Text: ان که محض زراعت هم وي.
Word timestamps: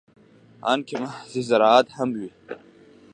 ان 0.71 0.79
که 0.87 0.95
محض 1.03 1.33
زراعت 1.49 1.87
هم 1.97 2.09
وي. 2.19 2.29